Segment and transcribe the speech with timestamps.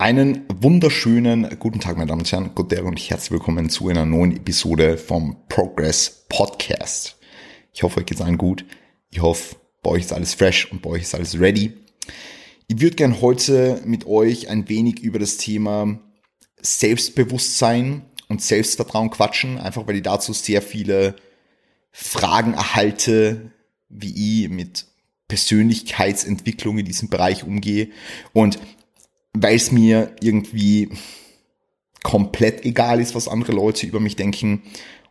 [0.00, 4.36] Einen wunderschönen guten Tag, meine Damen und Herren, Gott und herzlich willkommen zu einer neuen
[4.36, 7.16] Episode vom Progress Podcast.
[7.74, 8.64] Ich hoffe, euch geht's allen gut.
[9.10, 11.72] Ich hoffe, bei euch ist alles fresh und bei euch ist alles ready.
[12.68, 15.98] Ich würde gern heute mit euch ein wenig über das Thema
[16.60, 21.16] Selbstbewusstsein und Selbstvertrauen quatschen, einfach weil ich dazu sehr viele
[21.90, 23.50] Fragen erhalte,
[23.88, 24.86] wie ich mit
[25.26, 27.88] Persönlichkeitsentwicklung in diesem Bereich umgehe.
[28.32, 28.60] Und
[29.32, 30.90] weil es mir irgendwie
[32.02, 34.62] komplett egal ist, was andere Leute über mich denken.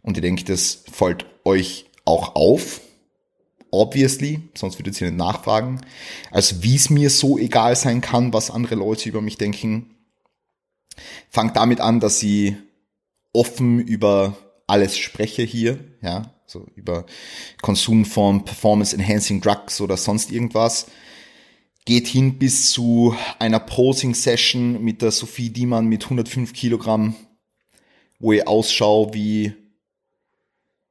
[0.02, 2.82] Und ich denke, das fällt euch auch auf.
[3.72, 5.82] Obviously, sonst würdet ihr nicht nachfragen.
[6.32, 9.96] Also wie es mir so egal sein kann, was andere Leute über mich denken.
[11.30, 12.55] Fangt damit an, dass ich
[13.34, 17.05] offen über alles spreche hier, ja, so über
[17.62, 20.88] Konsum von Performance Enhancing Drugs oder sonst irgendwas
[21.88, 27.16] geht hin bis zu einer Posing-Session mit der Sophie Diemann mit 105 Kilogramm,
[28.20, 29.54] wo ich ausschaue wie,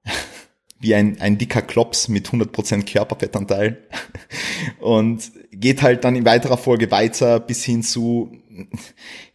[0.81, 3.87] wie ein, ein dicker Klops mit 100% Körperfettanteil.
[4.81, 8.33] Und geht halt dann in weiterer Folge weiter bis hin zu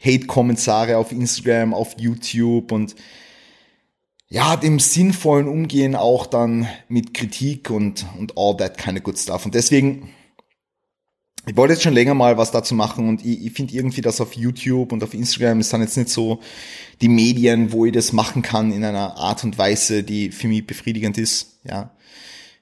[0.03, 2.95] Hate-Kommentare auf Instagram, auf YouTube und
[4.29, 9.19] ja, dem sinnvollen Umgehen auch dann mit Kritik und, und all that kind of good
[9.19, 9.45] stuff.
[9.45, 10.09] Und deswegen
[11.47, 14.21] ich wollte jetzt schon länger mal was dazu machen und ich, ich finde irgendwie, dass
[14.21, 16.39] auf YouTube und auf Instagram ist dann jetzt nicht so
[17.01, 20.65] die Medien, wo ich das machen kann in einer Art und Weise, die für mich
[20.67, 21.91] befriedigend ist, ja.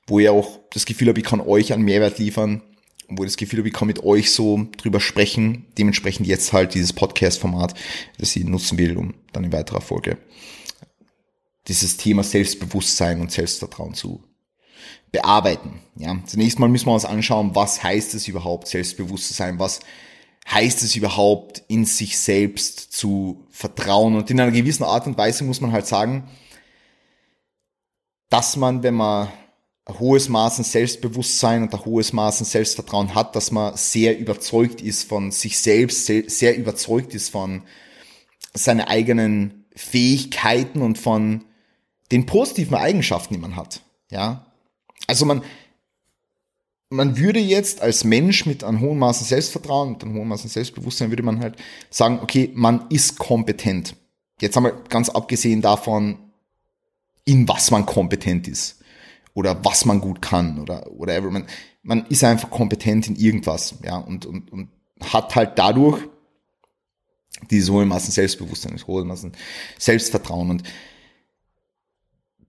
[0.07, 2.63] Wo ich auch das Gefühl habe, ich kann euch einen Mehrwert liefern,
[3.09, 6.73] wo ich das Gefühl habe, ich kann mit euch so drüber sprechen, dementsprechend jetzt halt
[6.73, 7.75] dieses Podcast-Format,
[8.17, 10.17] das ich nutzen will, um dann in weiterer Folge
[11.69, 14.23] dieses Thema Selbstbewusstsein und Selbstvertrauen zu
[15.11, 15.81] bearbeiten.
[15.95, 19.59] Ja, zunächst mal müssen wir uns anschauen, was heißt es überhaupt, selbstbewusst zu sein?
[19.59, 19.79] Was
[20.49, 24.15] heißt es überhaupt, in sich selbst zu vertrauen?
[24.15, 26.29] Und in einer gewissen Art und Weise muss man halt sagen,
[28.29, 29.29] dass man, wenn man
[29.85, 34.17] ein hohes Maß an Selbstbewusstsein und ein hohes Maß an Selbstvertrauen hat, dass man sehr
[34.17, 37.63] überzeugt ist von sich selbst, sehr überzeugt ist von
[38.53, 41.45] seinen eigenen Fähigkeiten und von
[42.11, 43.81] den positiven Eigenschaften, die man hat.
[44.11, 44.45] Ja,
[45.09, 45.43] also man,
[46.89, 50.43] man würde jetzt als Mensch mit einem hohen Maß an Selbstvertrauen, mit einem hohen Maß
[50.43, 51.55] an Selbstbewusstsein, würde man halt
[51.89, 53.95] sagen, okay, man ist kompetent.
[54.39, 56.19] Jetzt wir ganz abgesehen davon,
[57.25, 58.81] in was man kompetent ist
[59.33, 61.29] oder was man gut kann oder whatever.
[61.31, 61.47] Man,
[61.81, 64.69] man ist einfach kompetent in irgendwas, ja, und, und, und
[65.01, 66.01] hat halt dadurch
[67.49, 69.31] dieses hohe Maßen Selbstbewusstsein, das hohe Maßen
[69.77, 70.63] Selbstvertrauen und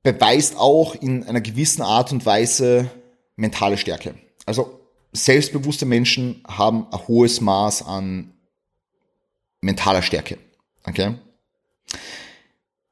[0.02, 2.90] beweist auch in einer gewissen Art und Weise
[3.36, 4.14] mentale Stärke.
[4.46, 4.80] Also
[5.12, 8.32] selbstbewusste Menschen haben ein hohes Maß an
[9.60, 10.38] mentaler Stärke.
[10.84, 11.14] Okay?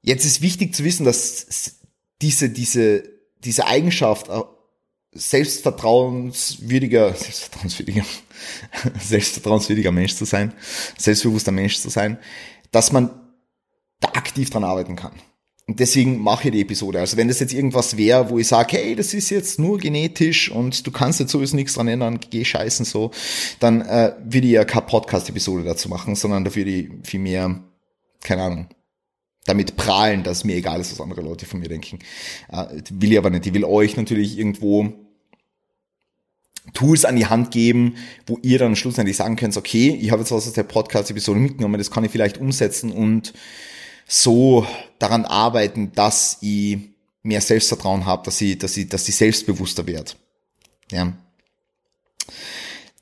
[0.03, 1.77] Jetzt ist wichtig zu wissen, dass
[2.21, 3.05] diese, diese,
[3.45, 4.43] diese Eigenschaft, äh,
[5.13, 8.05] selbstvertrauenswürdiger, selbstvertrauenswürdiger,
[9.01, 10.53] selbstvertrauenswürdiger Mensch zu sein,
[10.97, 12.19] selbstbewusster Mensch zu sein,
[12.71, 13.11] dass man
[14.01, 15.13] da aktiv dran arbeiten kann.
[15.69, 16.99] Und deswegen mache ich die Episode.
[16.99, 20.51] Also wenn das jetzt irgendwas wäre, wo ich sage, hey, das ist jetzt nur genetisch
[20.51, 23.11] und du kannst jetzt sowieso nichts dran ändern, geh scheißen so,
[23.61, 27.63] dann äh, würde ich ja keine Podcast-Episode dazu machen, sondern dafür die viel mehr,
[28.23, 28.69] keine Ahnung,
[29.45, 31.99] damit prahlen, dass mir egal ist, was andere Leute von mir denken.
[32.51, 33.47] Äh, will ich aber nicht.
[33.47, 34.95] Ich will euch natürlich irgendwo
[36.73, 37.97] Tools an die Hand geben,
[38.27, 41.77] wo ihr dann schlussendlich sagen könnt, okay, ich habe jetzt was aus der Podcast-Episode mitgenommen,
[41.77, 43.35] das kann ich vielleicht umsetzen und
[44.07, 44.67] so
[44.99, 46.79] daran arbeiten, dass ich
[47.23, 50.13] mehr Selbstvertrauen habe, dass ich, dass ich, dass ich selbstbewusster werde.
[50.91, 51.13] Ja.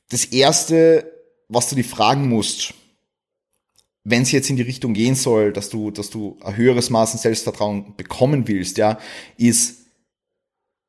[0.08, 1.12] Das erste,
[1.48, 2.74] was du dir fragen musst,
[4.04, 7.12] wenn es jetzt in die Richtung gehen soll, dass du, dass du ein höheres Maß
[7.12, 8.98] an Selbstvertrauen bekommen willst, ja,
[9.36, 9.86] ist,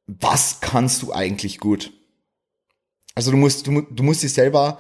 [0.06, 1.92] was kannst du eigentlich gut?
[3.16, 4.80] Also du musst, du, du musst dich selber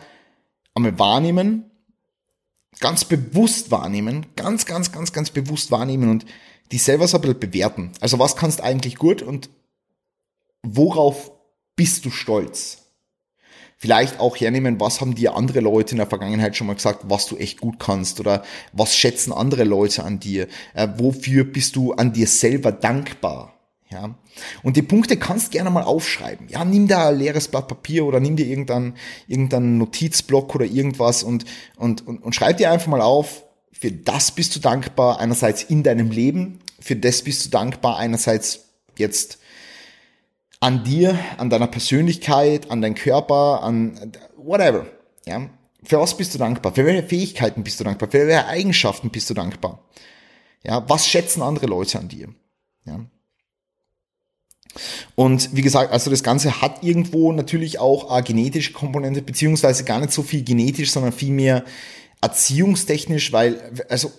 [0.75, 1.71] einmal wahrnehmen,
[2.79, 6.25] ganz bewusst wahrnehmen, ganz, ganz, ganz, ganz bewusst wahrnehmen und
[6.71, 7.91] die selber so ein bisschen bewerten.
[8.01, 9.49] Also was kannst du eigentlich gut und
[10.63, 11.31] worauf
[11.75, 12.83] bist du stolz?
[13.79, 17.27] Vielleicht auch hernehmen, was haben dir andere Leute in der Vergangenheit schon mal gesagt, was
[17.27, 18.43] du echt gut kannst oder
[18.73, 20.47] was schätzen andere Leute an dir?
[20.73, 23.56] Äh, wofür bist du an dir selber dankbar?
[23.89, 24.15] Ja.
[24.63, 26.49] Und die Punkte kannst gerne mal aufschreiben.
[26.49, 28.97] Ja, nimm da ein leeres Blatt Papier oder nimm dir irgendeinen
[29.27, 31.45] irgendein Notizblock oder irgendwas und,
[31.77, 35.83] und, und, und schreib dir einfach mal auf, für das bist du dankbar, einerseits in
[35.83, 38.65] deinem Leben, für das bist du dankbar, einerseits
[38.97, 39.39] jetzt
[40.59, 44.87] an dir, an deiner Persönlichkeit, an deinem Körper, an whatever.
[45.25, 45.49] Ja.
[45.83, 46.73] Für was bist du dankbar?
[46.73, 48.09] Für welche Fähigkeiten bist du dankbar?
[48.09, 49.83] Für welche Eigenschaften bist du dankbar?
[50.63, 52.29] Ja, was schätzen andere Leute an dir?
[52.85, 53.05] Ja.
[55.15, 59.99] Und wie gesagt, also das Ganze hat irgendwo natürlich auch eine genetische Komponente, beziehungsweise gar
[59.99, 61.63] nicht so viel genetisch, sondern viel mehr
[62.21, 63.59] erziehungstechnisch, weil,
[63.89, 64.11] also,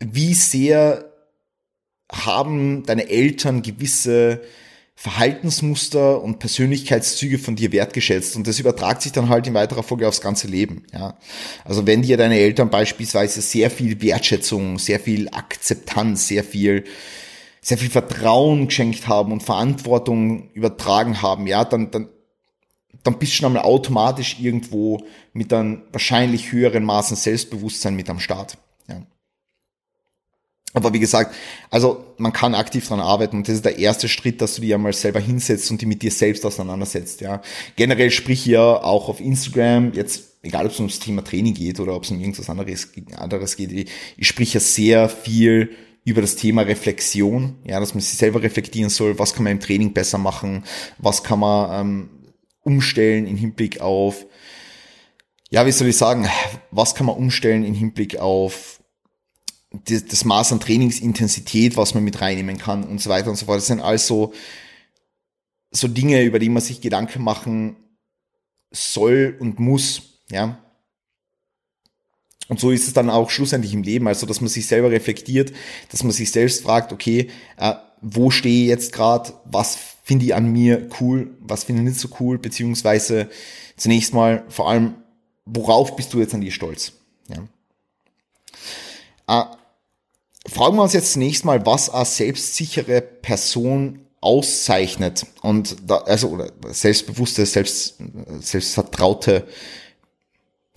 [0.00, 1.12] wie sehr
[2.10, 4.40] haben deine Eltern gewisse
[5.00, 10.08] Verhaltensmuster und Persönlichkeitszüge von dir wertgeschätzt und das übertragt sich dann halt in weiterer Folge
[10.08, 11.16] aufs ganze Leben, ja.
[11.64, 16.82] Also wenn dir deine Eltern beispielsweise sehr viel Wertschätzung, sehr viel Akzeptanz, sehr viel
[17.60, 22.08] sehr viel Vertrauen geschenkt haben und Verantwortung übertragen haben, ja, dann, dann,
[23.02, 28.20] dann bist du schon einmal automatisch irgendwo mit einem wahrscheinlich höheren Maßen Selbstbewusstsein mit am
[28.20, 28.58] Start.
[28.88, 29.02] Ja.
[30.74, 31.34] Aber wie gesagt,
[31.70, 34.74] also man kann aktiv dran arbeiten und das ist der erste Schritt, dass du dich
[34.74, 37.20] einmal selber hinsetzt und die mit dir selbst auseinandersetzt.
[37.20, 37.42] Ja.
[37.76, 41.94] Generell sprich ja auch auf Instagram, jetzt egal ob es ums Thema Training geht oder
[41.94, 45.70] ob es um irgendwas anderes, anderes geht, ich, ich sprich ja sehr viel
[46.04, 49.60] über das Thema Reflexion, ja, dass man sich selber reflektieren soll, was kann man im
[49.60, 50.64] Training besser machen,
[50.98, 52.10] was kann man ähm,
[52.62, 54.26] umstellen im Hinblick auf,
[55.50, 56.28] ja, wie soll ich sagen,
[56.70, 58.82] was kann man umstellen im Hinblick auf
[59.70, 63.46] das, das Maß an Trainingsintensität, was man mit reinnehmen kann und so weiter und so
[63.46, 63.58] fort.
[63.58, 64.32] Das sind also
[65.70, 67.76] so Dinge, über die man sich Gedanken machen
[68.70, 70.58] soll und muss, ja.
[72.48, 75.52] Und so ist es dann auch schlussendlich im Leben, also dass man sich selber reflektiert,
[75.90, 77.28] dass man sich selbst fragt, okay,
[77.58, 81.88] äh, wo stehe ich jetzt gerade, was finde ich an mir cool, was finde ich
[81.88, 83.28] nicht so cool, beziehungsweise
[83.76, 84.94] zunächst mal vor allem,
[85.44, 86.92] worauf bist du jetzt an dir stolz?
[87.28, 87.48] Ja.
[89.28, 95.26] Äh, fragen wir uns jetzt zunächst mal, was eine selbstsichere Person auszeichnet.
[95.42, 97.98] Und da, also oder selbstbewusste, selbst,
[98.40, 99.46] selbstvertraute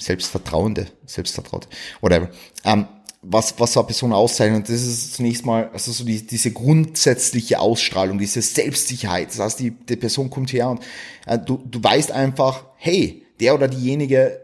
[0.02, 1.68] Selbstvertrauende, Selbstvertraute,
[2.02, 2.30] whatever.
[2.66, 2.88] Ähm,
[3.22, 7.60] was, was so eine Person auszeichnet, das ist zunächst mal, also so die, diese grundsätzliche
[7.60, 9.30] Ausstrahlung, diese Selbstsicherheit.
[9.30, 10.82] Das heißt, die, die Person kommt her und
[11.28, 14.42] äh, du, du weißt einfach, hey, der oder diejenige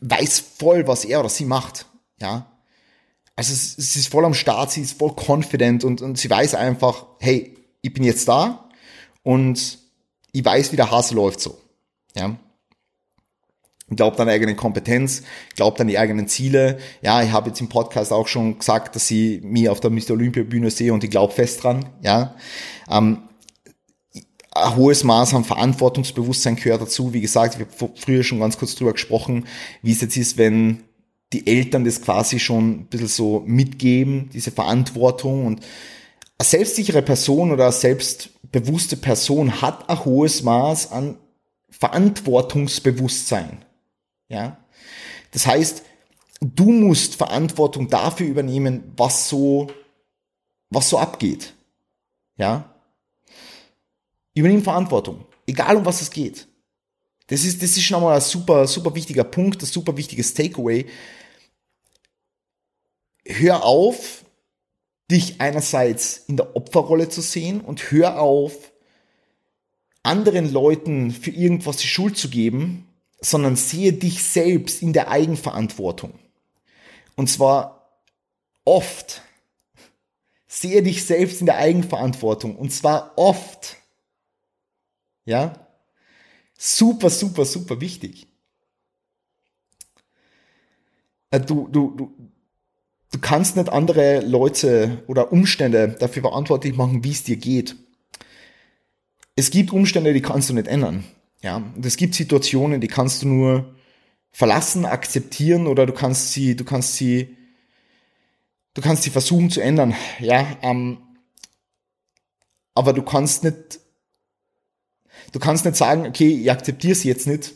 [0.00, 1.86] weiß voll, was er oder sie macht.
[2.20, 2.50] Ja.
[3.36, 7.06] Also sie ist voll am Start, sie ist voll confident und, und sie weiß einfach,
[7.20, 8.68] hey, ich bin jetzt da
[9.22, 9.78] und
[10.32, 11.58] ich weiß, wie der Hase läuft so.
[12.16, 12.36] Ja
[13.96, 15.22] glaubt an eigene Kompetenz,
[15.56, 16.78] glaubt an die eigenen Ziele.
[17.02, 20.12] Ja, ich habe jetzt im Podcast auch schon gesagt, dass ich mich auf der Mr.
[20.12, 21.86] Olympia Bühne sehe und ich glaube fest dran.
[22.02, 22.34] Ja,
[22.90, 23.18] ähm,
[24.54, 27.12] ein hohes Maß an Verantwortungsbewusstsein gehört dazu.
[27.12, 29.46] Wie gesagt, ich habe früher schon ganz kurz drüber gesprochen,
[29.82, 30.84] wie es jetzt ist, wenn
[31.32, 35.60] die Eltern das quasi schon ein bisschen so mitgeben, diese Verantwortung und
[36.38, 41.16] eine selbstsichere Person oder eine selbstbewusste Person hat ein hohes Maß an
[41.70, 43.64] Verantwortungsbewusstsein.
[44.34, 44.56] Ja?
[45.30, 45.82] Das heißt,
[46.40, 49.68] du musst Verantwortung dafür übernehmen, was so,
[50.70, 51.54] was so abgeht.
[52.36, 52.74] Ja?
[54.34, 55.24] Übernimm Verantwortung.
[55.46, 56.48] Egal um was es geht.
[57.28, 60.86] Das ist, das ist schon mal ein super, super wichtiger Punkt, ein super wichtiges Takeaway.
[63.24, 64.24] Hör auf,
[65.10, 68.72] dich einerseits in der Opferrolle zu sehen und hör auf,
[70.02, 72.86] anderen Leuten für irgendwas die Schuld zu geben,
[73.20, 76.18] sondern sehe dich selbst in der Eigenverantwortung.
[77.16, 78.00] Und zwar
[78.64, 79.22] oft.
[80.46, 82.56] Sehe dich selbst in der Eigenverantwortung.
[82.56, 83.76] Und zwar oft.
[85.24, 85.68] Ja?
[86.56, 88.26] Super, super, super wichtig.
[91.30, 92.14] Äh, du, du, du,
[93.10, 97.76] du kannst nicht andere Leute oder Umstände dafür verantwortlich machen, wie es dir geht.
[99.36, 101.04] Es gibt Umstände, die kannst du nicht ändern.
[101.44, 103.74] Ja, und es gibt Situationen, die kannst du nur
[104.32, 107.36] verlassen, akzeptieren oder du kannst sie, du kannst sie,
[108.72, 109.94] du kannst sie versuchen zu ändern.
[110.20, 110.96] Ja, ähm,
[112.74, 113.78] aber du kannst nicht,
[115.32, 117.52] du kannst nicht sagen, okay, ich akzeptiere sie jetzt nicht.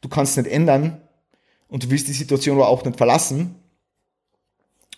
[0.00, 1.00] Du kannst nicht ändern
[1.68, 3.54] und du willst die Situation aber auch nicht verlassen.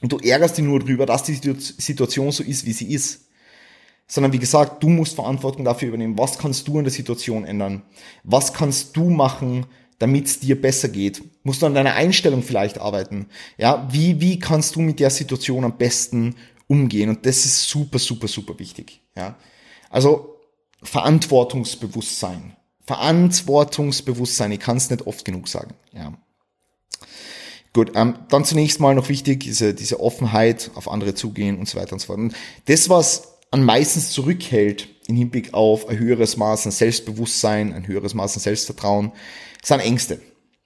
[0.01, 3.27] Und du ärgerst dich nur drüber, dass die Situation so ist, wie sie ist
[4.13, 6.19] sondern wie gesagt, du musst Verantwortung dafür übernehmen.
[6.19, 7.81] Was kannst du in der Situation ändern?
[8.25, 9.65] Was kannst du machen,
[9.99, 11.23] damit es dir besser geht?
[11.45, 13.25] Musst du an deiner Einstellung vielleicht arbeiten?
[13.57, 16.35] Ja, wie, wie kannst du mit der Situation am besten
[16.67, 17.09] umgehen?
[17.09, 19.01] Und das ist super, super, super wichtig.
[19.17, 19.35] Ja,
[19.89, 20.37] also
[20.83, 22.55] Verantwortungsbewusstsein.
[22.85, 24.53] Verantwortungsbewusstsein.
[24.53, 25.73] Ich kann es nicht oft genug sagen.
[25.95, 26.13] Ja.
[27.73, 31.79] Gut, ähm, dann zunächst mal noch wichtig, diese, diese Offenheit, auf andere zugehen und so
[31.79, 32.19] weiter und so fort.
[32.19, 32.35] Und
[32.67, 38.15] das, was an meistens zurückhält im Hinblick auf ein höheres Maß an Selbstbewusstsein, ein höheres
[38.15, 39.13] Maß an Selbstvertrauen,
[39.63, 40.21] sind Ängste.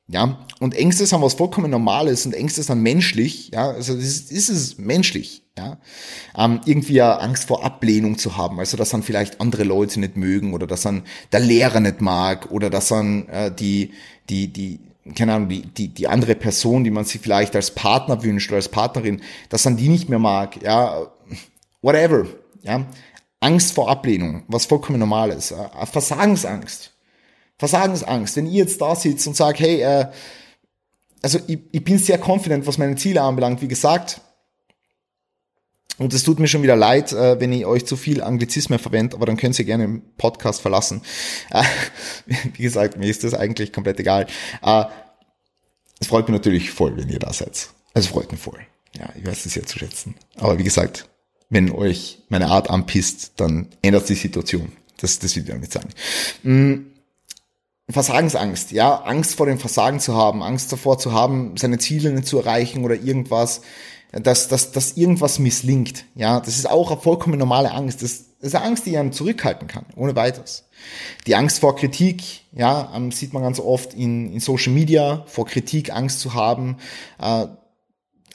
[0.08, 4.30] Ja, und Ängste sind was vollkommen Normales und Ängste sind menschlich, ja, also das ist,
[4.30, 5.78] ist es menschlich, ja,
[6.38, 10.54] ähm, irgendwie Angst vor Ablehnung zu haben, also dass dann vielleicht andere Leute nicht mögen
[10.54, 11.02] oder dass dann
[11.32, 13.94] der Lehrer nicht mag oder dass dann äh, die,
[14.30, 14.78] die, die,
[15.16, 18.58] keine Ahnung, die, die, die andere Person, die man sich vielleicht als Partner wünscht oder
[18.58, 21.10] als Partnerin, dass man die nicht mehr mag, ja,
[21.82, 22.26] whatever,
[22.66, 22.86] ja,
[23.40, 25.54] Angst vor Ablehnung, was vollkommen normal ist,
[25.92, 26.92] Versagensangst,
[27.58, 28.36] Versagensangst.
[28.36, 30.06] Wenn ihr jetzt da sitzt und sagt, hey, äh,
[31.22, 34.20] also ich, ich bin sehr confident, was meine Ziele anbelangt, wie gesagt.
[35.98, 39.16] Und es tut mir schon wieder leid, äh, wenn ich euch zu viel Anglizismen verwende,
[39.16, 41.02] aber dann könnt ihr gerne den Podcast verlassen.
[41.50, 41.62] Äh,
[42.54, 44.26] wie gesagt, mir ist das eigentlich komplett egal.
[44.62, 44.84] Äh,
[45.98, 47.70] es freut mich natürlich voll, wenn ihr da seid.
[47.94, 48.60] Es freut mich voll.
[48.98, 50.14] Ja, ich weiß es sehr zu schätzen.
[50.36, 51.08] Aber wie gesagt,
[51.48, 54.72] wenn euch meine Art anpisst, dann ändert die Situation.
[54.98, 55.90] Das, das will ich damit sagen.
[56.42, 56.74] Mm,
[57.88, 62.26] Versagensangst, ja, Angst vor dem Versagen zu haben, Angst davor zu haben, seine Ziele nicht
[62.26, 63.60] zu erreichen oder irgendwas,
[64.10, 68.02] dass, dass, dass irgendwas misslingt, ja, das ist auch eine vollkommen normale Angst.
[68.02, 70.64] Das, das ist eine Angst, die einen zurückhalten kann, ohne weiteres.
[71.26, 72.22] Die Angst vor Kritik,
[72.52, 76.78] ja, ähm, sieht man ganz oft in, in Social Media, vor Kritik Angst zu haben,
[77.20, 77.46] äh,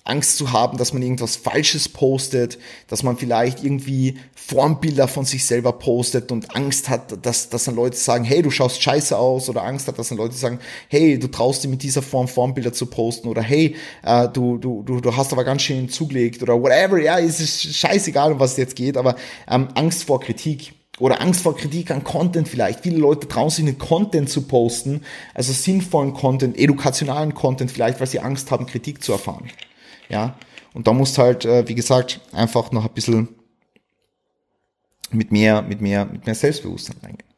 [0.04, 5.46] Angst zu haben, dass man irgendwas Falsches postet, dass man vielleicht irgendwie Formbilder von sich
[5.46, 9.48] selber postet und Angst hat, dass, dass dann Leute sagen, hey, du schaust scheiße aus
[9.48, 12.74] oder Angst hat, dass dann Leute sagen, hey, du traust dir mit dieser Form Formbilder
[12.74, 16.60] zu posten oder hey, äh, du, du, du, du hast aber ganz schön zugelegt oder
[16.60, 19.16] whatever, ja, es ist scheißegal, um was es jetzt geht, aber
[19.48, 22.82] ähm, Angst vor Kritik oder Angst vor Kritik an Content vielleicht.
[22.82, 25.02] Viele Leute trauen sich nicht Content zu posten,
[25.34, 29.50] also sinnvollen Content, edukationalen Content vielleicht, weil sie Angst haben, Kritik zu erfahren.
[30.12, 30.36] Ja,
[30.74, 33.30] und da musst halt, äh, wie gesagt, einfach noch ein bisschen
[35.12, 37.30] mit mehr, mit mehr, mit mehr Selbstbewusstsein reingehen.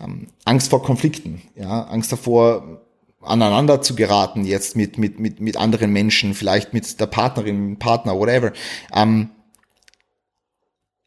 [0.00, 2.80] Ähm, Angst vor Konflikten, ja, Angst davor,
[3.20, 8.16] aneinander zu geraten jetzt mit, mit, mit, mit anderen Menschen, vielleicht mit der Partnerin, Partner,
[8.18, 8.52] whatever.
[8.94, 9.30] Ähm,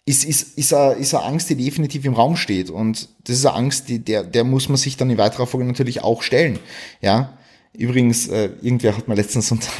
[0.05, 2.69] ist, ist, ist, eine, ist eine Angst, die definitiv im Raum steht.
[2.69, 5.67] Und das ist eine Angst, die, der, der muss man sich dann in weiterer Folge
[5.67, 6.59] natürlich auch stellen.
[7.01, 7.37] Ja,
[7.77, 9.71] Übrigens, äh, irgendwer hat mir letztens unter,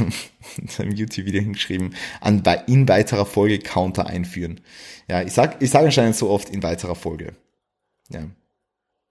[0.61, 4.61] unter einem YouTube-Video hingeschrieben, an, in weiterer Folge Counter einführen.
[5.09, 7.33] Ja, ich sag, ich sage anscheinend so oft in weiterer Folge.
[8.09, 8.25] Ja.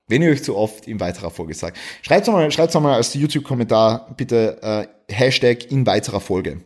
[0.09, 4.15] Wenn ihr euch zu oft in weiterer Folge sagt, schreibt mal, schreibt mal als YouTube-Kommentar
[4.17, 6.63] bitte äh, Hashtag in weiterer Folge.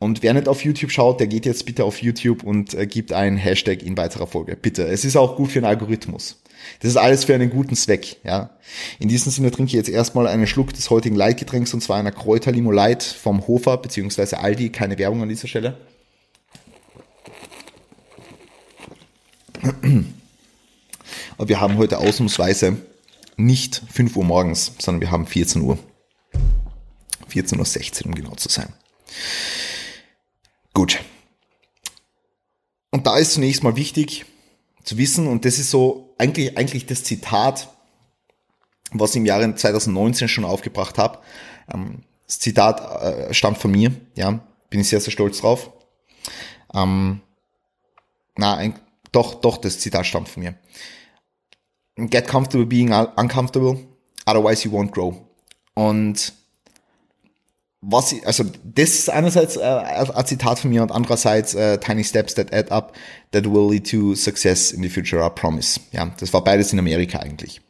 [0.00, 3.12] Und wer nicht auf YouTube schaut, der geht jetzt bitte auf YouTube und äh, gibt
[3.12, 4.54] einen Hashtag in weiterer Folge.
[4.54, 4.86] Bitte.
[4.86, 6.40] Es ist auch gut für den Algorithmus.
[6.80, 8.50] Das ist alles für einen guten Zweck, ja.
[8.98, 12.12] In diesem Sinne trinke ich jetzt erstmal einen Schluck des heutigen Leitgetränks und zwar einer
[12.12, 14.36] Kräuterlimo Light vom Hofer bzw.
[14.36, 14.70] Aldi.
[14.70, 15.76] Keine Werbung an dieser Stelle.
[21.36, 22.76] Aber wir haben heute ausnahmsweise
[23.36, 25.78] nicht 5 Uhr morgens, sondern wir haben 14 Uhr.
[27.32, 28.68] 14.16 Uhr, um genau zu sein.
[30.78, 31.00] Gut.
[32.92, 34.26] Und da ist zunächst mal wichtig
[34.84, 37.68] zu wissen, und das ist so eigentlich, eigentlich das Zitat,
[38.92, 41.18] was ich im Jahre 2019 schon aufgebracht habe.
[41.74, 44.38] Ähm, das Zitat äh, stammt von mir, ja,
[44.70, 45.72] bin ich sehr, sehr stolz drauf.
[46.72, 47.22] Ähm,
[48.36, 48.78] na, ein,
[49.10, 50.54] doch, doch, das Zitat stammt von mir.
[51.96, 53.80] Get comfortable being uncomfortable,
[54.26, 55.16] otherwise you won't grow.
[55.74, 56.34] Und
[57.80, 62.02] was ich, also das ist einerseits äh, ein Zitat von mir und andererseits äh, Tiny
[62.02, 62.96] Steps that add up
[63.30, 65.80] that will lead to success in the future, I promise.
[65.92, 67.60] Ja, das war beides in Amerika eigentlich.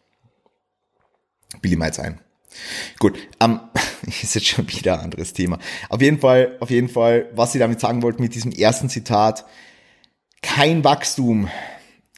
[1.60, 2.20] Billy jetzt ein.
[2.98, 3.60] Gut, ähm,
[4.06, 5.58] ist jetzt schon wieder ein anderes Thema.
[5.90, 9.44] Auf jeden Fall, auf jeden Fall, was ich damit sagen wollte mit diesem ersten Zitat,
[10.40, 11.48] kein Wachstum,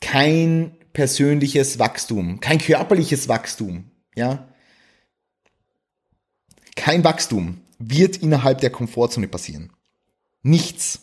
[0.01, 4.49] kein persönliches Wachstum, kein körperliches Wachstum, ja,
[6.77, 9.73] kein Wachstum wird innerhalb der Komfortzone passieren.
[10.43, 11.01] Nichts.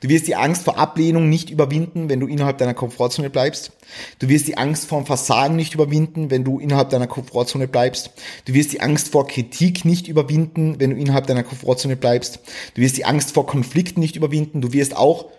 [0.00, 3.72] Du wirst die Angst vor Ablehnung nicht überwinden, wenn du innerhalb deiner Komfortzone bleibst.
[4.18, 8.10] Du wirst die Angst vor Versagen nicht überwinden, wenn du innerhalb deiner Komfortzone bleibst.
[8.46, 12.40] Du wirst die Angst vor Kritik nicht überwinden, wenn du innerhalb deiner Komfortzone bleibst.
[12.74, 14.60] Du wirst die Angst vor Konflikten nicht überwinden.
[14.60, 15.30] Du wirst auch,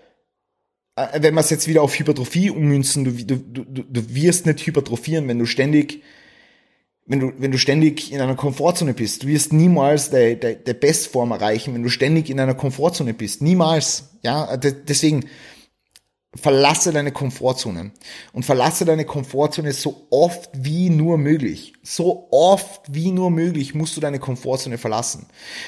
[0.96, 4.66] äh, wenn wir es jetzt wieder auf Hypertrophie ummünzen, du, du, du, du wirst nicht
[4.66, 6.04] hypertrophieren, wenn du ständig
[7.12, 9.24] wenn du, wenn du ständig in einer Komfortzone bist.
[9.24, 13.42] Du wirst niemals der, der, der Bestform erreichen, wenn du ständig in einer Komfortzone bist.
[13.42, 14.12] Niemals.
[14.24, 15.26] Ja, deswegen
[16.34, 17.92] verlasse deine Komfortzone
[18.32, 21.74] und verlasse deine Komfortzone so oft wie nur möglich.
[21.84, 25.26] So oft wie nur möglich musst du deine Komfortzone verlassen.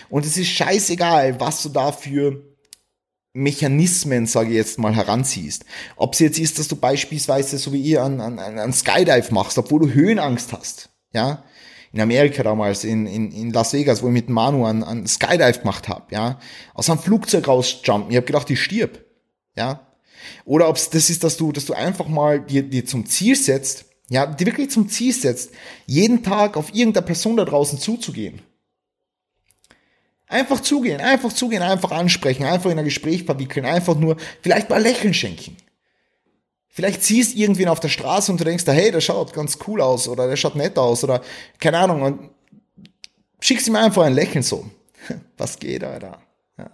[0.10, 2.42] Und es ist scheißegal, was du dafür
[3.34, 5.66] Mechanismen, sage ich jetzt mal, heranziehst.
[5.98, 9.58] Ob es jetzt ist, dass du beispielsweise, so wie ihr, an, an, an Skydive machst,
[9.58, 10.93] obwohl du Höhenangst hast.
[11.14, 11.44] Ja,
[11.94, 15.60] in Amerika damals, in, in, in Las Vegas, wo ich mit Manu an, an Skydive
[15.60, 16.40] gemacht habe, ja,
[16.74, 18.10] aus einem Flugzeug rausjumpen.
[18.10, 19.06] Ich habe gedacht, ich stirb,
[19.56, 19.88] ja.
[20.46, 23.36] Oder ob es das ist, dass du, dass du einfach mal dir, dir zum Ziel
[23.36, 25.52] setzt, ja, dir wirklich zum Ziel setzt,
[25.86, 28.42] jeden Tag auf irgendeine Person da draußen zuzugehen.
[30.28, 34.82] Einfach zugehen, einfach zugehen, einfach ansprechen, einfach in ein Gespräch verwickeln, einfach nur vielleicht mal
[34.82, 35.58] Lächeln schenken.
[36.76, 39.80] Vielleicht siehst du irgendwen auf der Straße und du denkst, hey, der schaut ganz cool
[39.80, 41.22] aus oder der schaut nett aus oder
[41.60, 42.30] keine Ahnung und
[43.40, 44.66] schickst ihm einfach ein Lächeln so.
[45.38, 46.20] Was geht, Alter?
[46.58, 46.72] Ja,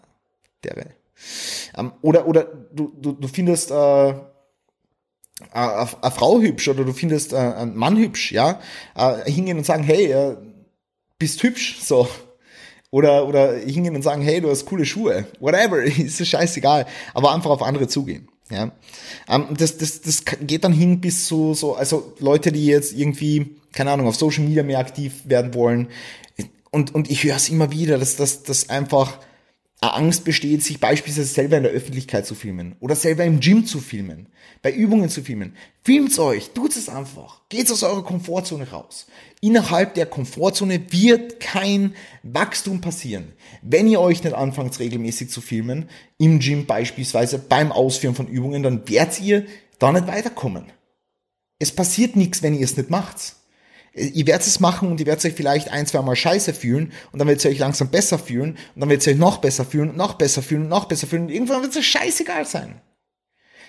[0.64, 0.86] der.
[1.78, 4.14] Ähm, oder oder du, du, du findest äh,
[5.52, 8.62] eine Frau hübsch oder du findest äh, einen Mann hübsch, ja,
[8.96, 10.38] äh, hingehen und sagen, hey, äh,
[11.18, 12.08] bist hübsch, so.
[12.90, 15.28] Oder, oder hingehen und sagen, hey, du hast coole Schuhe.
[15.42, 16.86] Whatever, ist scheißegal.
[17.14, 18.30] Aber einfach auf andere zugehen.
[18.52, 18.72] Ja,
[19.28, 23.56] ähm, das, das, das geht dann hin bis zu so, also Leute, die jetzt irgendwie,
[23.72, 25.88] keine Ahnung, auf Social Media mehr aktiv werden wollen.
[26.72, 29.20] Und, und ich höre es immer wieder, dass das dass einfach
[29.82, 33.80] Angst besteht, sich beispielsweise selber in der Öffentlichkeit zu filmen oder selber im Gym zu
[33.80, 34.28] filmen,
[34.62, 35.56] bei Übungen zu filmen.
[35.84, 37.42] Filmt's euch, tut es einfach.
[37.48, 39.08] Geht aus eurer Komfortzone raus.
[39.40, 43.32] Innerhalb der Komfortzone wird kein Wachstum passieren.
[43.62, 48.64] Wenn ihr euch nicht anfangt, regelmäßig zu filmen, im Gym beispielsweise beim Ausführen von Übungen,
[48.64, 49.46] dann werdet ihr
[49.80, 50.66] da nicht weiterkommen.
[51.58, 53.36] Es passiert nichts, wenn ihr es nicht macht.
[54.00, 57.20] Ihr werdet es machen und ihr werdet euch vielleicht ein, zwei Mal scheiße fühlen und
[57.20, 59.90] dann werdet ihr euch langsam besser fühlen und dann werdet ihr euch noch besser fühlen
[59.90, 62.82] und noch besser fühlen und noch besser fühlen und irgendwann wird es scheißegal sein.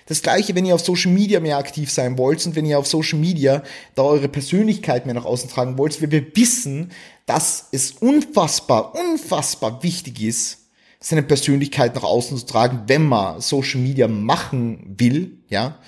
[0.07, 2.87] Das gleiche, wenn ihr auf Social Media mehr aktiv sein wollt und wenn ihr auf
[2.87, 3.63] Social Media
[3.95, 6.91] da eure Persönlichkeit mehr nach außen tragen wollt, weil wir wissen,
[7.27, 10.69] dass es unfassbar, unfassbar wichtig ist,
[11.01, 15.79] seine Persönlichkeit nach außen zu tragen, wenn man Social Media machen will, ja,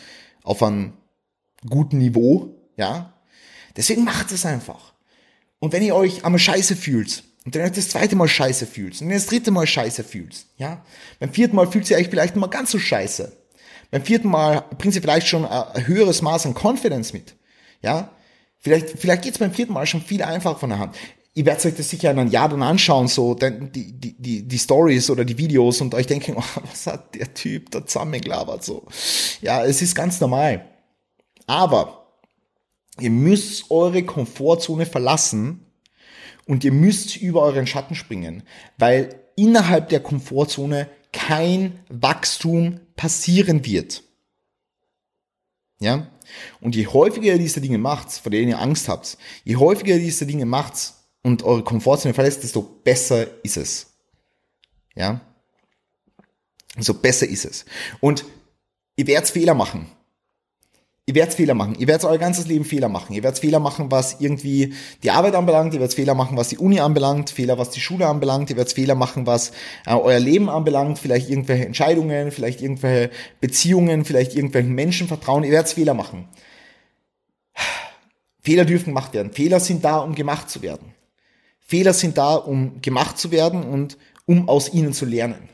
[0.43, 0.93] auf einem
[1.69, 3.12] guten Niveau, ja,
[3.77, 4.93] Deswegen macht es einfach.
[5.59, 9.09] Und wenn ihr euch einmal scheiße fühlt, und dann das zweite Mal scheiße fühlt, und
[9.09, 10.85] dann das dritte Mal scheiße fühlt, ja,
[11.19, 13.33] beim vierten Mal fühlt ihr euch vielleicht mal ganz so scheiße.
[13.91, 17.37] Beim vierten Mal bringt ihr vielleicht schon ein höheres Maß an Confidence mit,
[17.81, 18.11] ja.
[18.59, 20.97] Vielleicht, vielleicht geht's beim vierten Mal schon viel einfacher von der Hand.
[21.35, 24.59] Ihr werdet euch das sicher in einem Jahr dann anschauen, so die, die, die, die
[24.59, 28.87] Stories oder die Videos und euch denken, oh, was hat der Typ da zusammengelabert, so.
[29.41, 30.65] Ja, es ist ganz normal.
[31.47, 32.02] Aber
[33.01, 35.67] Ihr müsst eure Komfortzone verlassen
[36.47, 38.43] und ihr müsst über euren Schatten springen,
[38.79, 44.03] weil innerhalb der Komfortzone kein Wachstum passieren wird.
[45.81, 46.09] Ja?
[46.61, 50.01] Und je häufiger ihr diese Dinge macht, vor denen ihr Angst habt, je häufiger ihr
[50.01, 53.95] diese Dinge macht und eure Komfortzone verlässt, desto besser ist es.
[54.95, 55.21] Ja?
[56.79, 57.65] So besser ist es.
[58.01, 58.25] Und
[58.97, 59.91] ihr werdet Fehler machen
[61.07, 61.75] ihr werdet Fehler machen.
[61.79, 63.15] Ihr werdet euer ganzes Leben Fehler machen.
[63.15, 65.75] Ihr werdet Fehler machen, was irgendwie die Arbeit anbelangt.
[65.75, 67.31] Ihr werdet Fehler machen, was die Uni anbelangt.
[67.31, 68.51] Fehler, was die Schule anbelangt.
[68.51, 69.51] Ihr werdet Fehler machen, was
[69.87, 70.99] äh, euer Leben anbelangt.
[70.99, 73.11] Vielleicht irgendwelche Entscheidungen, vielleicht irgendwelche
[73.41, 75.45] Beziehungen, vielleicht irgendwelchen Menschen vertrauen.
[75.45, 76.29] Ihr werdet Fehler machen.
[78.43, 79.33] Fehler dürfen gemacht werden.
[79.33, 80.95] Fehler sind da, um gemacht zu werden.
[81.61, 85.49] Fehler sind da, um gemacht zu werden und um aus ihnen zu lernen.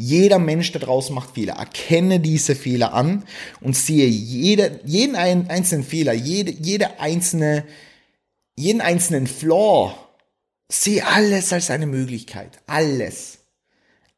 [0.00, 1.54] Jeder Mensch da draußen macht Fehler.
[1.54, 3.24] Erkenne diese Fehler an
[3.60, 7.64] und sehe jede, jeden einzelnen Fehler, jede, jede einzelne,
[8.54, 9.94] jeden einzelnen Flaw.
[10.70, 12.60] Sehe alles als eine Möglichkeit.
[12.68, 13.38] Alles.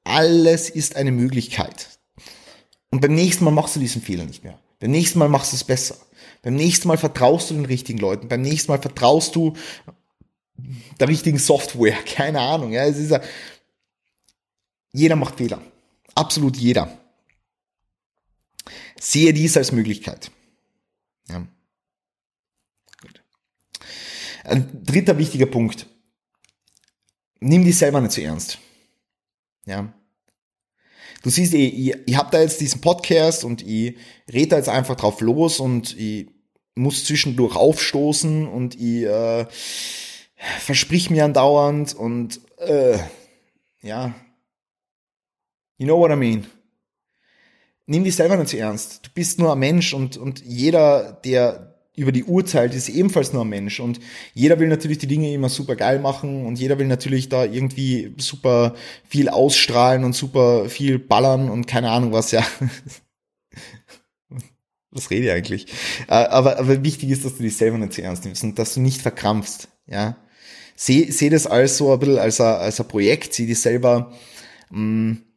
[0.04, 1.88] Alles ist eine Möglichkeit.
[2.90, 4.58] Und beim nächsten Mal machst du diesen Fehler nicht mehr.
[4.80, 5.96] Beim nächsten Mal machst du es besser.
[6.42, 8.28] Beim nächsten Mal vertraust du den richtigen Leuten.
[8.28, 9.54] Beim nächsten Mal vertraust du
[10.98, 11.96] der richtigen Software.
[12.04, 12.70] Keine Ahnung.
[12.70, 13.22] Ja, es ist ja,
[14.92, 15.62] jeder macht Fehler.
[16.14, 16.98] Absolut jeder.
[19.00, 20.30] Sehe dies als Möglichkeit.
[21.28, 21.46] Ja.
[23.00, 23.22] Gut.
[24.44, 25.86] Ein dritter wichtiger Punkt.
[27.40, 28.58] Nimm dich selber nicht zu ernst.
[29.64, 29.92] Ja.
[31.22, 33.96] Du siehst, ich, ich, ich habe da jetzt diesen Podcast und ich
[34.30, 36.28] rede da jetzt einfach drauf los und ich
[36.74, 39.46] muss zwischendurch aufstoßen und ich äh,
[40.60, 42.98] versprich mir andauernd und äh,
[43.82, 44.14] ja,
[45.80, 46.46] You know what I mean?
[47.86, 49.06] Nimm dich selber nicht zu ernst.
[49.06, 53.46] Du bist nur ein Mensch und, und jeder, der über die urteilt, ist ebenfalls nur
[53.46, 53.80] ein Mensch.
[53.80, 53.98] Und
[54.34, 58.14] jeder will natürlich die Dinge immer super geil machen und jeder will natürlich da irgendwie
[58.18, 58.74] super
[59.08, 62.44] viel ausstrahlen und super viel ballern und keine Ahnung was, ja.
[64.90, 65.66] Was rede ich eigentlich?
[66.08, 68.74] Äh, aber, aber wichtig ist, dass du dich selber nicht zu ernst nimmst und dass
[68.74, 70.18] du nicht verkrampfst, ja.
[70.76, 74.12] Seh, seh das als so ein bisschen als ein, als ein Projekt, sieh dich selber,
[74.70, 75.29] mh, mm,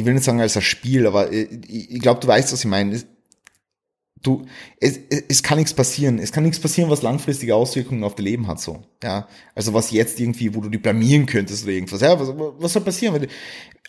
[0.00, 2.70] ich will nicht sagen als ein Spiel, aber ich, ich glaube, du weißt, was ich
[2.70, 3.02] meine.
[4.22, 4.46] du,
[4.80, 6.18] es, es kann nichts passieren.
[6.18, 8.82] Es kann nichts passieren, was langfristige Auswirkungen auf dein Leben hat, so.
[9.02, 9.28] Ja.
[9.54, 12.00] Also was jetzt irgendwie, wo du dich blamieren könntest oder irgendwas.
[12.00, 13.14] Ja, was, was soll passieren?
[13.14, 13.28] Wenn du,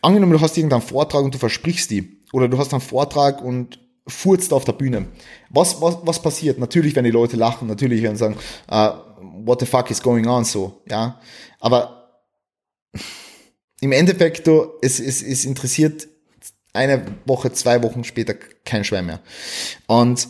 [0.02, 2.20] angenommen, du hast irgendeinen Vortrag und du versprichst die.
[2.34, 5.08] Oder du hast einen Vortrag und furzt auf der Bühne.
[5.50, 6.60] Was, was, was passiert?
[6.60, 8.36] Natürlich werden die Leute lachen, natürlich werden sie sagen,
[8.70, 11.20] uh, what the fuck is going on, so, ja.
[11.60, 12.02] Aber
[13.82, 16.08] im Endeffekt, du, es, es, es interessiert
[16.72, 19.22] eine Woche, zwei Wochen später kein Schwein mehr.
[19.88, 20.30] Und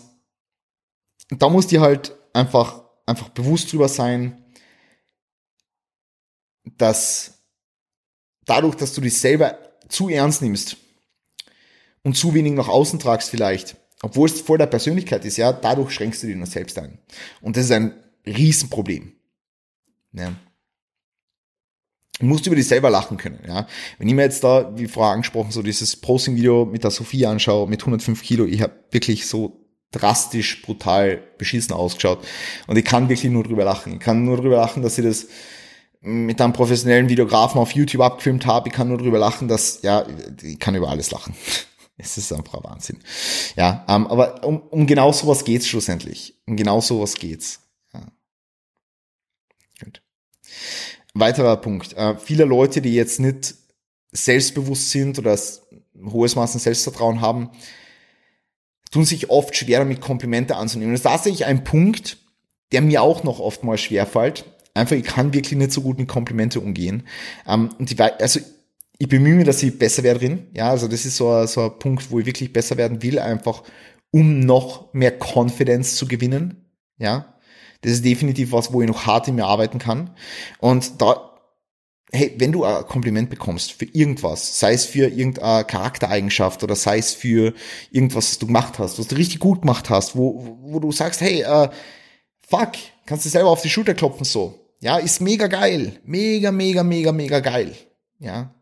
[1.29, 4.43] da muss dir halt einfach, einfach bewusst drüber sein,
[6.77, 7.43] dass
[8.45, 9.59] dadurch, dass du dich selber
[9.89, 10.77] zu ernst nimmst
[12.03, 15.91] und zu wenig nach außen tragst vielleicht, obwohl es voll der Persönlichkeit ist, ja, dadurch
[15.91, 16.99] schränkst du dich nur selbst ein.
[17.41, 17.93] Und das ist ein
[18.25, 19.13] Riesenproblem.
[20.13, 20.35] Ja.
[22.21, 23.67] Du musst über dich selber lachen können, ja.
[23.97, 27.67] Wenn ich mir jetzt da, wie vorher angesprochen, so dieses Posting-Video mit der Sophie anschaue,
[27.67, 32.25] mit 105 Kilo, ich habe wirklich so drastisch, brutal beschissen ausgeschaut.
[32.67, 33.93] Und ich kann wirklich nur drüber lachen.
[33.93, 35.27] Ich kann nur drüber lachen, dass ich das
[36.01, 38.69] mit einem professionellen Videografen auf YouTube abgefilmt habe.
[38.69, 40.05] Ich kann nur drüber lachen, dass, ja,
[40.41, 41.35] ich kann über alles lachen.
[41.97, 42.97] Es ist einfach ein Wahnsinn.
[43.55, 46.35] Ja, ähm, aber um, um genau sowas geht's schlussendlich.
[46.47, 47.59] Um genau sowas geht's.
[47.93, 48.07] Ja.
[49.83, 50.01] Gut.
[51.13, 51.93] Weiterer Punkt.
[51.93, 53.55] Äh, viele Leute, die jetzt nicht
[54.11, 55.33] selbstbewusst sind oder
[55.95, 57.49] ein hohes Maß an Selbstvertrauen haben,
[58.91, 60.93] tun sich oft schwer damit Komplimente anzunehmen.
[60.93, 62.17] das ist tatsächlich ein Punkt,
[62.71, 64.45] der mir auch noch oftmals schwerfällt.
[64.73, 67.03] Einfach, ich kann wirklich nicht so gut mit Komplimente umgehen.
[67.47, 68.39] Ähm, und die, also
[68.97, 70.47] ich bemühe mich, dass ich besser werde drin.
[70.53, 73.63] Ja, also das ist so so ein Punkt, wo ich wirklich besser werden will, einfach
[74.11, 76.65] um noch mehr Confidence zu gewinnen.
[76.97, 77.33] Ja,
[77.81, 80.11] das ist definitiv was, wo ich noch hart in mir arbeiten kann.
[80.59, 81.31] Und da,
[82.11, 86.99] hey, wenn du ein Kompliment bekommst für irgendwas, sei es für irgendeine Charaktereigenschaft oder sei
[86.99, 87.53] es für
[87.89, 91.21] irgendwas, was du gemacht hast, was du richtig gut gemacht hast, wo, wo du sagst,
[91.21, 91.69] hey, äh,
[92.47, 92.73] fuck,
[93.05, 94.59] kannst du selber auf die Schulter klopfen so.
[94.79, 95.99] Ja, ist mega geil.
[96.03, 97.75] Mega, mega, mega, mega geil.
[98.19, 98.53] Ja.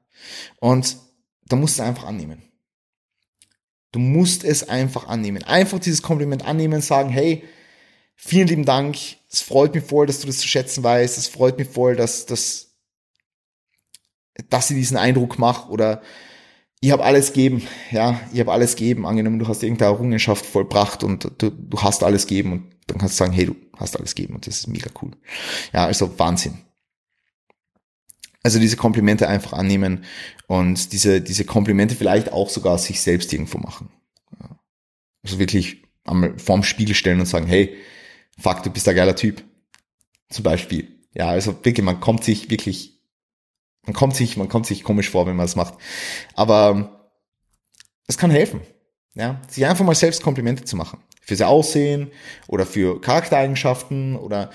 [0.60, 0.98] Und
[1.48, 2.44] da musst du einfach annehmen.
[3.92, 5.44] Du musst es einfach annehmen.
[5.44, 7.44] Einfach dieses Kompliment annehmen, sagen, hey,
[8.20, 8.98] vielen lieben Dank.
[9.32, 11.18] Es freut mich voll, dass du das zu schätzen weißt.
[11.18, 12.76] Es freut mich voll, dass, dass,
[14.50, 16.02] dass ich diesen Eindruck mache oder
[16.82, 19.06] ich habe alles geben, ja, ich habe alles geben.
[19.06, 23.16] Angenommen, du hast irgendeine Errungenschaft vollbracht und du, du hast alles geben und dann kannst
[23.16, 25.12] du sagen, hey, du hast alles geben und das ist mega cool.
[25.74, 26.60] Ja, also Wahnsinn.
[28.44, 30.06] Also diese Komplimente einfach annehmen
[30.48, 33.90] und diese, diese Komplimente vielleicht auch sogar sich selbst irgendwo machen.
[35.22, 37.76] Also wirklich einmal vorm Spiegel stellen und sagen, hey,
[38.40, 39.44] fuck, du bist ein geiler Typ.
[40.30, 40.88] Zum Beispiel.
[41.14, 43.02] Ja, also wirklich, man kommt sich wirklich,
[43.86, 45.76] man kommt sich, man kommt sich komisch vor, wenn man das macht.
[46.36, 47.12] Aber
[48.08, 48.62] es kann helfen.
[49.16, 51.00] Ja, sich einfach mal selbst Komplimente zu machen.
[51.22, 52.12] Für sein Aussehen
[52.48, 54.52] oder für Charaktereigenschaften oder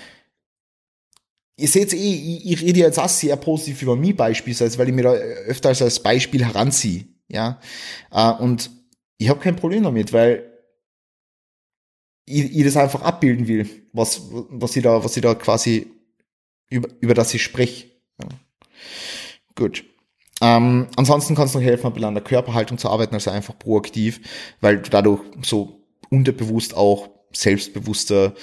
[1.56, 4.94] ihr seht eh, ich, ich rede jetzt auch sehr positiv über mich beispielsweise, weil ich
[4.94, 7.06] mir da öfter als Beispiel heranziehe.
[7.28, 7.60] Ja,
[8.12, 8.70] äh, und
[9.18, 10.53] ich habe kein Problem damit, weil
[12.26, 15.90] ich, ich das einfach abbilden will, was, was ich da, was ich da quasi
[16.70, 17.88] über, über das ich spreche.
[18.20, 18.28] Ja.
[19.54, 19.84] Gut.
[20.40, 23.58] Ähm, ansonsten kann es noch helfen, ein bisschen an der Körperhaltung zu arbeiten, also einfach
[23.58, 24.20] proaktiv,
[24.60, 28.34] weil du dadurch so unterbewusst auch selbstbewusster,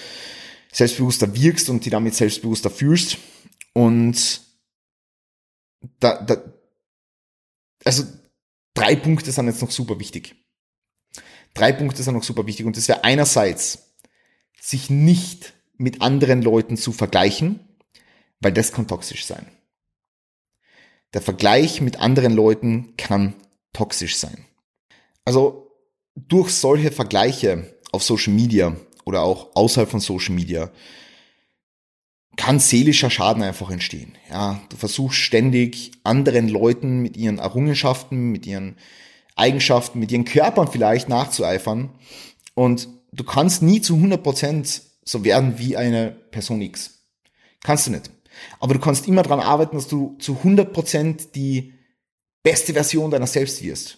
[0.72, 3.18] selbstbewusster wirkst und die damit selbstbewusster fühlst.
[3.74, 4.42] Und
[6.00, 6.38] da, da,
[7.84, 8.04] also
[8.74, 10.36] drei Punkte sind jetzt noch super wichtig.
[11.54, 13.96] Drei Punkte sind noch super wichtig und das wäre einerseits,
[14.60, 17.60] sich nicht mit anderen Leuten zu vergleichen,
[18.40, 19.46] weil das kann toxisch sein.
[21.14, 23.36] Der Vergleich mit anderen Leuten kann
[23.74, 24.46] toxisch sein.
[25.26, 25.72] Also
[26.16, 30.72] durch solche Vergleiche auf Social Media oder auch außerhalb von Social Media
[32.38, 34.18] kann seelischer Schaden einfach entstehen.
[34.30, 38.78] Ja, du versuchst ständig anderen Leuten mit ihren Errungenschaften, mit ihren
[39.42, 41.90] Eigenschaften, mit ihren Körpern vielleicht nachzueifern
[42.54, 47.02] und du kannst nie zu 100% so werden wie eine Person X.
[47.64, 48.10] Kannst du nicht.
[48.60, 51.74] Aber du kannst immer daran arbeiten, dass du zu 100% die
[52.44, 53.98] beste Version deiner selbst wirst.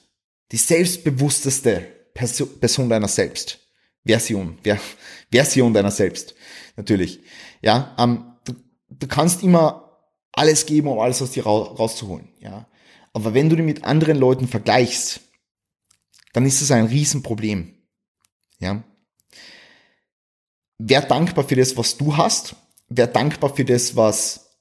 [0.52, 3.60] Die selbstbewussteste Person deiner selbst.
[4.06, 4.58] Version.
[4.64, 4.80] Ver
[5.32, 6.36] Version deiner selbst.
[6.76, 7.20] Natürlich.
[7.62, 8.54] Ja, ähm, du,
[8.90, 10.00] du kannst immer
[10.32, 12.30] alles geben, um alles aus dir rauszuholen.
[12.40, 12.68] Ja.
[13.14, 15.22] Aber wenn du dich mit anderen Leuten vergleichst,
[16.34, 17.74] dann ist das ein Riesenproblem.
[18.60, 18.84] Ja.
[20.78, 22.56] Wer dankbar für das, was du hast,
[22.90, 24.58] wer dankbar für das, was,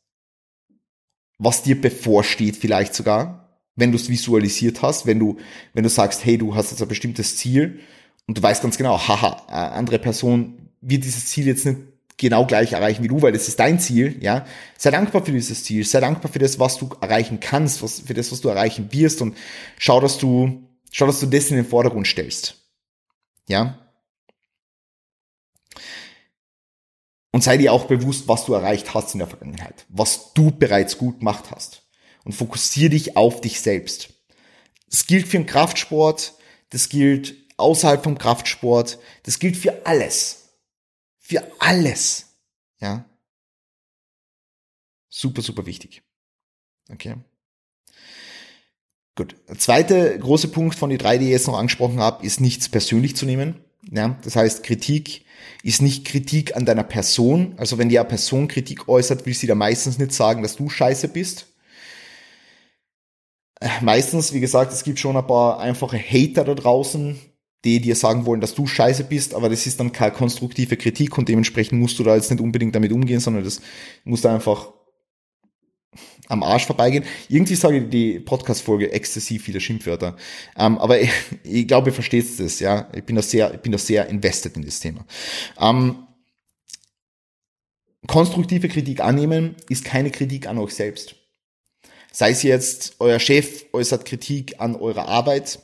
[1.38, 5.38] was dir bevorsteht, vielleicht sogar, wenn du es visualisiert hast, wenn du,
[5.72, 7.80] wenn du sagst, hey, du hast jetzt ein bestimmtes Ziel
[8.26, 11.78] und du weißt ganz genau, haha, andere Person wird dieses Ziel jetzt nicht
[12.18, 14.46] genau gleich erreichen wie du, weil das ist dein Ziel, ja.
[14.78, 18.14] Sei dankbar für dieses Ziel, sei dankbar für das, was du erreichen kannst, was, für
[18.14, 19.36] das, was du erreichen wirst und
[19.78, 22.56] schau, dass du, schau, dass du das in den Vordergrund stellst.
[23.48, 23.78] Ja.
[27.32, 30.98] Und sei dir auch bewusst, was du erreicht hast in der Vergangenheit, was du bereits
[30.98, 31.82] gut gemacht hast.
[32.24, 34.12] Und fokussiere dich auf dich selbst.
[34.88, 36.34] Das gilt für den Kraftsport,
[36.70, 40.50] das gilt außerhalb vom Kraftsport, das gilt für alles.
[41.18, 42.36] Für alles.
[42.80, 43.08] Ja.
[45.08, 46.02] Super, super wichtig.
[46.90, 47.16] Okay.
[49.14, 49.36] Gut.
[49.48, 52.68] Der zweite große Punkt von die drei, die ich jetzt noch angesprochen habe, ist nichts
[52.68, 53.56] persönlich zu nehmen.
[53.90, 55.24] Ja, das heißt, Kritik
[55.62, 57.54] ist nicht Kritik an deiner Person.
[57.56, 61.08] Also wenn die Person Kritik äußert, will sie da meistens nicht sagen, dass du scheiße
[61.08, 61.46] bist.
[63.80, 67.18] Meistens, wie gesagt, es gibt schon ein paar einfache Hater da draußen,
[67.64, 71.16] die dir sagen wollen, dass du scheiße bist, aber das ist dann keine konstruktive Kritik
[71.16, 73.60] und dementsprechend musst du da jetzt nicht unbedingt damit umgehen, sondern das
[74.04, 74.72] musst du einfach
[76.28, 77.04] am Arsch vorbeigehen.
[77.28, 80.16] Irgendwie sage ich die Podcast-Folge exzessiv viele Schimpfwörter.
[80.56, 81.10] Ähm, aber ich,
[81.44, 82.88] ich glaube, ihr versteht das, ja.
[82.94, 85.04] Ich bin da sehr, ich bin da sehr invested in das Thema.
[85.60, 86.06] Ähm,
[88.06, 91.16] konstruktive Kritik annehmen ist keine Kritik an euch selbst.
[92.12, 95.60] Sei es jetzt, euer Chef äußert Kritik an eurer Arbeit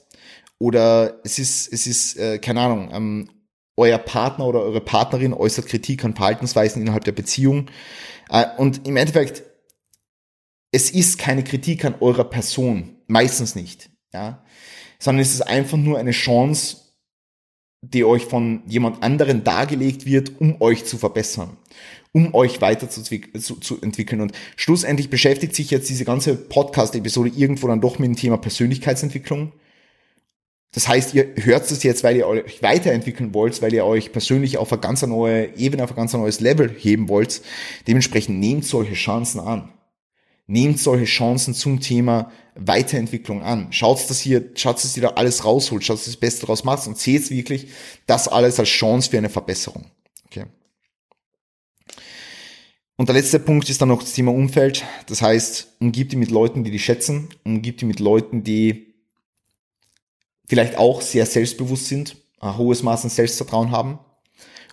[0.59, 3.31] oder es ist, es ist, äh, keine Ahnung, ähm,
[3.77, 7.71] euer Partner oder eure Partnerin äußert Kritik an Verhaltensweisen innerhalb der Beziehung.
[8.29, 9.45] Äh, und im Endeffekt,
[10.73, 14.45] es ist keine Kritik an eurer Person, meistens nicht, ja,
[14.99, 16.89] sondern es ist einfach nur eine Chance,
[17.81, 21.57] die euch von jemand anderen dargelegt wird, um euch zu verbessern,
[22.13, 24.21] um euch weiter zu, zu, entwickeln.
[24.21, 29.53] Und schlussendlich beschäftigt sich jetzt diese ganze Podcast-Episode irgendwo dann doch mit dem Thema Persönlichkeitsentwicklung.
[30.73, 34.59] Das heißt, ihr hört es jetzt, weil ihr euch weiterentwickeln wollt, weil ihr euch persönlich
[34.59, 37.41] auf eine ganz neue Ebene, auf ein ganz neues Level heben wollt.
[37.87, 39.73] Dementsprechend nehmt solche Chancen an.
[40.49, 43.71] Nehmt solche Chancen zum Thema Weiterentwicklung an.
[43.71, 46.65] Schaut, dass ihr, schaut, dass ihr da alles rausholt, schaut, dass ihr das Beste daraus
[46.65, 47.69] macht und seht wirklich
[48.07, 49.85] das alles als Chance für eine Verbesserung.
[50.27, 50.47] Okay.
[52.97, 54.85] Und der letzte Punkt ist dann noch das Thema Umfeld.
[55.07, 58.95] Das heißt, umgibt dich mit Leuten, die dich schätzen, umgibt dich mit Leuten, die
[60.49, 63.99] vielleicht auch sehr selbstbewusst sind, ein hohes Maß an Selbstvertrauen haben.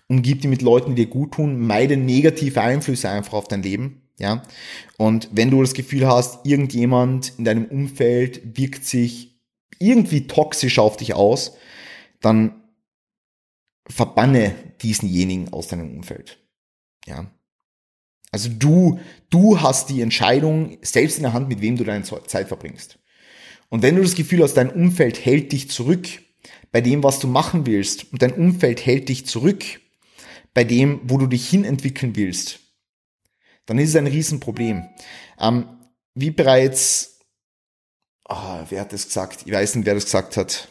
[0.08, 4.02] Umgib dich mit Leuten, die dir gut tun, meide negative Einflüsse einfach auf dein Leben.
[4.18, 4.44] Ja.
[4.98, 9.40] Und wenn du das Gefühl hast, irgendjemand in deinem Umfeld wirkt sich
[9.80, 11.58] irgendwie toxisch auf dich aus,
[12.22, 12.64] dann
[13.88, 16.40] verbanne diesenjenigen aus deinem Umfeld.
[17.06, 17.32] Ja.
[18.32, 19.00] Also du,
[19.30, 23.00] du hast die Entscheidung selbst in der Hand, mit wem du deine Zeit verbringst.
[23.70, 26.08] Und wenn du das Gefühl hast, dein Umfeld hält dich zurück
[26.72, 29.64] bei dem, was du machen willst, und dein Umfeld hält dich zurück
[30.54, 32.60] bei dem, wo du dich hinentwickeln willst,
[33.66, 34.88] dann ist es ein Riesenproblem.
[35.40, 35.68] Ähm,
[36.14, 37.20] wie bereits,
[38.30, 39.44] oh, wer hat das gesagt?
[39.46, 40.68] Ich weiß nicht, wer das gesagt hat.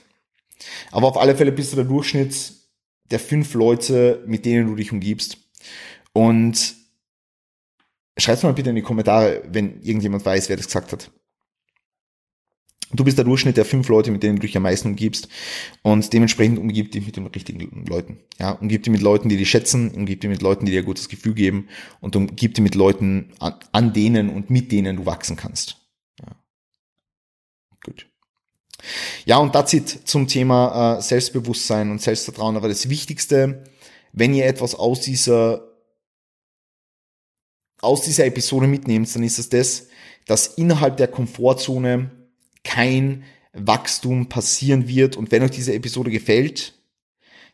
[0.90, 2.52] Aber auf alle Fälle bist du der Durchschnitt
[3.11, 5.37] der fünf Leute, mit denen du dich umgibst.
[6.12, 6.74] Und
[8.16, 11.11] schreib's mal bitte in die Kommentare, wenn irgendjemand weiß, wer das gesagt hat.
[12.94, 15.28] Du bist der Durchschnitt der fünf Leute, mit denen du dich am meisten umgibst.
[15.83, 18.18] Und dementsprechend umgib dich mit den richtigen Leuten.
[18.38, 20.87] Ja, umgib dich mit Leuten, die dich schätzen, umgib dich mit Leuten, die dir ein
[20.87, 21.68] gutes Gefühl geben
[22.00, 25.76] und umgib dich mit Leuten, an, an denen und mit denen du wachsen kannst.
[26.20, 26.37] Ja.
[27.85, 28.07] Gut.
[29.24, 32.57] Ja, und das it zum Thema äh, Selbstbewusstsein und Selbstvertrauen.
[32.57, 33.64] Aber das Wichtigste,
[34.12, 35.70] wenn ihr etwas aus dieser
[37.80, 39.88] aus dieser Episode mitnehmt, dann ist es das,
[40.26, 42.11] dass innerhalb der Komfortzone
[42.64, 45.16] kein Wachstum passieren wird.
[45.16, 46.74] Und wenn euch diese Episode gefällt,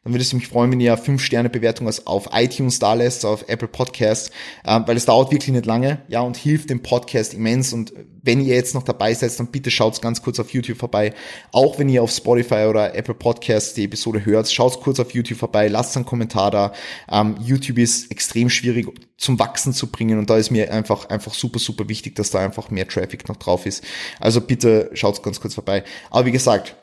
[0.03, 4.31] dann würde es mich freuen, wenn ihr 5-Sterne-Bewertung auf iTunes da lässt, auf Apple Podcasts,
[4.65, 7.75] äh, weil es dauert wirklich nicht lange, ja, und hilft dem Podcast immens.
[7.75, 11.13] Und wenn ihr jetzt noch dabei seid, dann bitte schaut ganz kurz auf YouTube vorbei.
[11.53, 15.39] Auch wenn ihr auf Spotify oder Apple Podcasts die Episode hört, schaut kurz auf YouTube
[15.39, 16.73] vorbei, lasst einen Kommentar da.
[17.11, 21.35] Ähm, YouTube ist extrem schwierig zum Wachsen zu bringen und da ist mir einfach, einfach
[21.35, 23.85] super, super wichtig, dass da einfach mehr Traffic noch drauf ist.
[24.19, 25.85] Also bitte schaut ganz kurz vorbei.
[26.11, 26.75] Aber wie gesagt,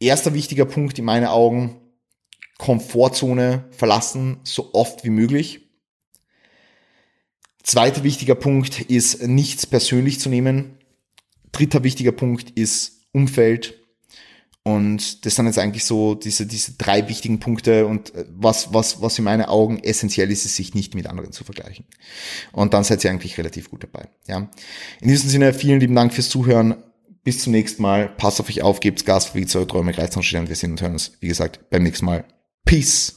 [0.00, 1.76] erster wichtiger Punkt in meinen Augen,
[2.58, 5.68] Komfortzone verlassen, so oft wie möglich.
[7.62, 10.78] Zweiter wichtiger Punkt ist, nichts persönlich zu nehmen.
[11.52, 13.74] Dritter wichtiger Punkt ist Umfeld.
[14.64, 19.00] Und das sind jetzt eigentlich so diese, diese drei wichtigen Punkte und äh, was, was,
[19.00, 21.86] was in meinen Augen essentiell ist, ist, sich nicht mit anderen zu vergleichen.
[22.52, 24.08] Und dann seid ihr eigentlich relativ gut dabei.
[24.26, 24.50] Ja.
[25.00, 26.74] In diesem Sinne, vielen lieben Dank fürs Zuhören
[27.24, 28.08] Bis zum nächsten Mal.
[28.08, 30.92] Passt auf euch auf, gebt's Gas, fliegt eure Träume, greift und wir sehen und hören
[30.92, 32.24] uns, wie gesagt, beim nächsten Mal.
[32.68, 33.12] Peace.